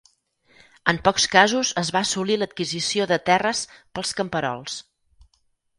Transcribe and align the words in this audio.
En 0.93 0.99
pocs 1.07 1.27
casos 1.35 1.73
es 1.83 1.91
va 1.97 2.03
assolir 2.07 2.39
l'adquisició 2.41 3.09
de 3.13 3.21
terres 3.29 3.63
pels 3.79 4.19
camperols. 4.23 4.83